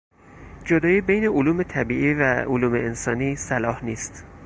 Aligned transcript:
جدایی 0.65 1.01
بین 1.01 1.23
علوم 1.27 1.63
طبیعی 1.63 2.13
و 2.13 2.21
علوم 2.33 2.73
انسانی 2.73 3.35
صلاح 3.35 3.85
نیست. 3.85 4.25